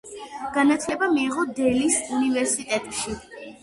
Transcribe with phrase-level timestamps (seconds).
[0.55, 3.21] განათლება მიიღო დელის უნივერსიტეტში.